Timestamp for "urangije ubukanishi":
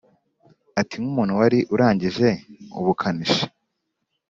1.73-3.43